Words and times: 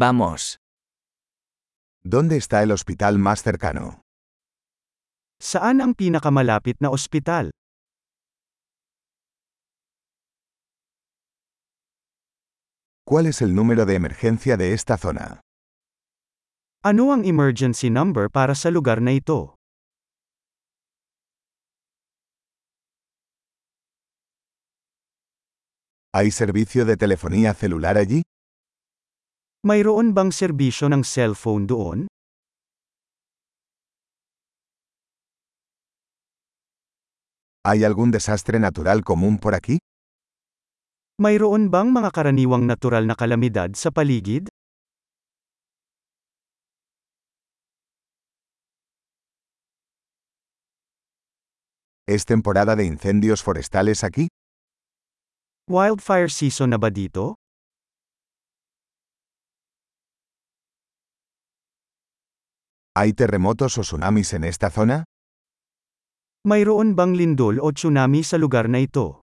Vamos. 0.00 0.56
¿Dónde 2.02 2.38
está 2.38 2.62
el 2.62 2.70
hospital 2.72 3.18
más 3.18 3.42
cercano? 3.42 4.00
Saan 5.36 5.84
ang 5.84 5.92
pinakamalapit 5.92 6.80
na 6.80 6.88
ospital? 6.88 7.52
¿Cuál 13.04 13.26
es 13.26 13.42
el 13.42 13.52
número 13.54 13.84
de 13.84 13.94
emergencia 14.00 14.56
de 14.56 14.72
esta 14.72 14.96
zona? 14.96 15.44
Ano 16.80 17.12
ang 17.12 17.28
emergency 17.28 17.92
number 17.92 18.32
para 18.32 18.56
sa 18.56 18.72
lugar 18.72 19.04
na 19.04 19.12
ito? 19.12 19.60
¿Hay 26.16 26.30
servicio 26.30 26.88
de 26.88 26.96
telefonía 26.96 27.52
celular 27.52 27.98
allí? 28.00 28.22
Mayroon 29.70 30.16
bang 30.16 30.32
serbisyo 30.32 30.88
ng 30.88 31.04
cellphone 31.04 31.68
doon? 31.68 32.08
¿Hay 37.60 37.84
algún 37.84 38.10
desastre 38.10 38.56
natural 38.58 39.04
común 39.04 39.36
por 39.36 39.52
aquí? 39.54 39.76
Mayroon 41.20 41.68
bang 41.68 41.92
mga 41.92 42.08
karaniwang 42.08 42.64
natural 42.64 43.04
na 43.04 43.12
kalamidad 43.12 43.76
sa 43.76 43.92
paligid? 43.92 44.48
¿Es 52.08 52.24
temporada 52.24 52.76
de 52.76 52.84
incendios 52.88 53.42
forestales 53.44 54.04
aquí? 54.04 54.28
Wildfire 55.68 56.32
season 56.32 56.72
na 56.72 56.80
ba 56.80 56.88
dito? 56.88 57.39
¿Hay 62.96 63.12
terremotos 63.12 63.78
o 63.78 63.82
tsunamis 63.82 64.32
en 64.34 64.42
esta 64.42 64.68
zona? 64.68 65.04
Mayroon 66.42 66.96
bang 66.96 67.14
lindol 67.14 67.62
o 67.62 67.70
tsunami 67.70 68.26
sa 68.26 68.34
lugar 68.34 68.66
na 68.66 68.82
ito? 68.82 69.22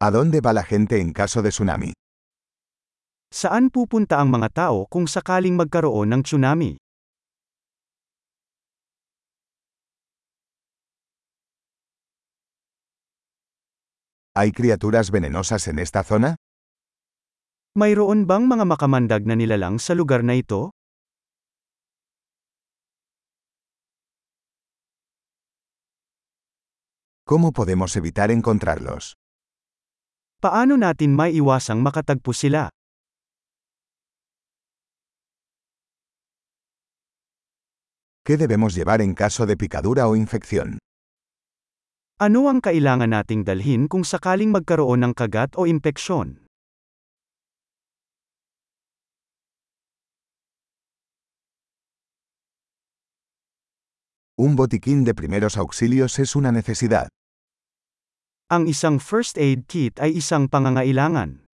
¿A 0.00 0.08
dónde 0.08 0.40
va 0.40 0.56
la 0.56 0.64
gente 0.64 1.04
en 1.04 1.12
caso 1.12 1.42
de 1.44 1.50
tsunami? 1.52 1.92
Saan 3.28 3.68
pupunta 3.68 4.16
ang 4.16 4.32
mga 4.32 4.48
tao 4.48 4.88
kung 4.88 5.04
sakaling 5.04 5.52
magkaroon 5.52 6.16
ng 6.16 6.22
tsunami? 6.24 6.80
¿Hay 14.32 14.52
criaturas 14.56 15.12
venenosas 15.12 15.68
en 15.68 15.76
esta 15.78 16.00
zona? 16.00 16.40
Mayroon 17.72 18.28
bang 18.28 18.44
mga 18.44 18.68
makamandag 18.68 19.24
na 19.24 19.32
nilalang 19.32 19.80
sa 19.80 19.96
lugar 19.96 20.20
na 20.20 20.36
ito? 20.36 20.76
¿Cómo 27.24 27.56
podemos 27.56 27.96
evitar 27.96 28.28
encontrarlos? 28.28 29.16
Paano 30.36 30.76
natin 30.76 31.16
maiiwasang 31.16 31.80
makatagpo 31.80 32.36
sila? 32.36 32.68
¿Qué 38.20 38.36
debemos 38.36 38.76
llevar 38.76 39.00
en 39.00 39.16
caso 39.16 39.48
de 39.48 39.56
picadura 39.56 40.12
o 40.12 40.12
infección? 40.12 40.76
Ano 42.20 42.52
ang 42.52 42.60
kailangan 42.60 43.16
nating 43.16 43.48
dalhin 43.48 43.88
kung 43.88 44.04
sakaling 44.04 44.52
magkaroon 44.52 45.08
ng 45.08 45.16
kagat 45.16 45.56
o 45.56 45.64
impeksyon? 45.64 46.41
Un 54.38 54.56
botiquín 54.56 55.04
de 55.04 55.12
primeros 55.12 55.58
auxilios 55.58 56.18
es 56.18 56.34
una 56.34 56.52
necesidad. 56.52 57.08
Ang 58.48 58.64
isang 58.64 58.96
first 58.96 59.36
aid 59.36 59.68
kit 59.68 60.00
ay 60.00 60.16
isang 60.16 60.48
pangangailangan. 60.48 61.44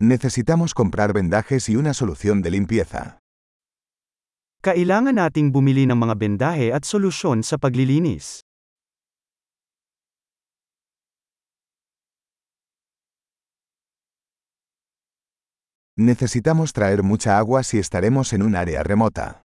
Necesitamos 0.00 0.74
comprar 0.74 1.12
vendajes 1.16 1.68
y 1.68 1.76
una 1.76 1.92
solución 1.92 2.42
de 2.44 2.50
limpieza. 2.52 3.18
Kailangan 4.60 5.16
nating 5.16 5.48
bumili 5.48 5.88
ng 5.88 5.96
mga 5.96 6.14
bendahe 6.14 6.76
at 6.76 6.84
solusyon 6.84 7.40
sa 7.40 7.56
paglilinis. 7.56 8.44
Necesitamos 15.98 16.70
traer 16.72 17.02
mucha 17.02 17.42
agua 17.42 17.66
si 17.66 17.82
estaremos 17.82 18.30
en 18.32 18.46
un 18.46 18.54
área 18.54 18.86
remota. 18.86 19.42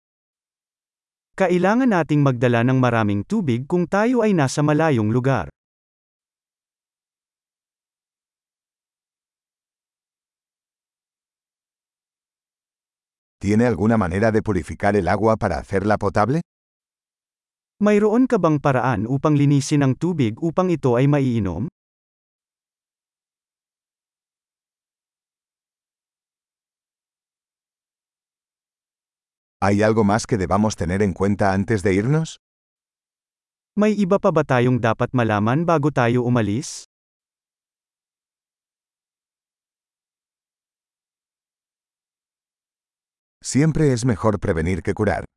Kailangan 1.39 1.95
nating 1.95 2.19
magdala 2.19 2.67
ng 2.67 2.75
maraming 2.75 3.23
tubig 3.23 3.63
kung 3.63 3.87
tayo 3.87 4.19
ay 4.19 4.35
nasa 4.35 4.59
malayong 4.59 5.15
lugar. 5.15 5.47
¿Tiene 13.39 13.63
alguna 13.63 13.95
manera 13.95 14.35
de 14.35 14.43
purificar 14.43 14.99
el 14.99 15.07
agua 15.07 15.39
para 15.39 15.55
hacerla 15.55 15.95
potable? 15.95 16.43
Mayroon 17.79 18.27
ka 18.27 18.35
bang 18.43 18.59
paraan 18.59 19.07
upang 19.07 19.39
linisin 19.39 19.87
ang 19.87 19.95
tubig 19.95 20.35
upang 20.43 20.67
ito 20.67 20.99
ay 20.99 21.07
maiinom? 21.07 21.71
¿Hay 29.63 29.83
algo 29.83 30.03
más 30.03 30.25
que 30.25 30.37
debamos 30.39 30.75
tener 30.75 31.03
en 31.03 31.13
cuenta 31.13 31.53
antes 31.53 31.83
de 31.83 31.93
irnos? 31.93 32.41
May 33.77 33.93
iba 33.93 34.17
pa 34.17 34.33
ba 34.33 34.41
tayong 34.41 34.81
dapat 34.81 35.13
malaman 35.13 35.69
bago 35.69 35.93
tayo 35.93 36.25
umalis? 36.25 36.89
Siempre 43.37 43.93
es 43.93 44.01
mejor 44.01 44.41
prevenir 44.41 44.81
que 44.81 44.97
curar. 44.97 45.29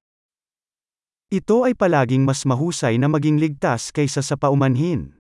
Ito 1.28 1.68
ay 1.68 1.76
palaging 1.76 2.24
mas 2.24 2.48
mahusay 2.48 2.96
na 2.96 3.12
maging 3.12 3.36
ligtas 3.36 3.92
kaysa 3.92 4.24
sa 4.24 4.40
paumanhin. 4.40 5.20